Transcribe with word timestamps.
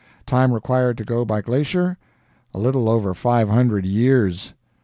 Time 0.25 0.51
required 0.51 0.97
to 0.97 1.05
go 1.05 1.23
by 1.23 1.41
glacier, 1.41 1.95
A 2.55 2.59
LITTLE 2.59 2.89
OVER 2.89 3.13
FIVE 3.13 3.49
HUNDRED 3.49 3.85
YEARS! 3.85 4.55